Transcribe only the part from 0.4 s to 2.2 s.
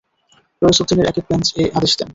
রইস উদ্দিনের একক বেঞ্চ এ আদেশ দেন।